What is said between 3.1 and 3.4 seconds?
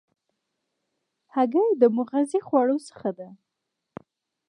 ده.